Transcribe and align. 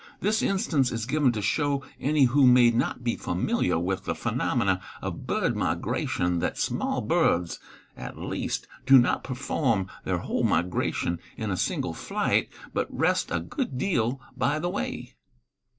This 0.19 0.41
instance 0.41 0.91
is 0.91 1.05
given 1.05 1.31
to 1.33 1.43
show 1.43 1.83
any 1.99 2.23
who 2.23 2.47
may 2.47 2.71
not 2.71 3.03
be 3.03 3.15
familiar 3.15 3.77
with 3.77 4.05
the 4.05 4.15
phenomena 4.15 4.81
of 4.99 5.27
bird 5.27 5.55
migration 5.55 6.39
that 6.39 6.57
small 6.57 7.01
birds, 7.01 7.59
at 7.95 8.17
least, 8.17 8.65
do 8.87 8.97
not 8.97 9.23
perform 9.23 9.89
their 10.03 10.17
whole 10.17 10.43
migration 10.43 11.19
in 11.37 11.51
a 11.51 11.55
single 11.55 11.93
flight, 11.93 12.49
but 12.73 12.87
rest 12.89 13.29
a 13.29 13.39
good 13.39 13.77
deal 13.77 14.19
by 14.35 14.57
the 14.57 14.71
way. 14.71 15.13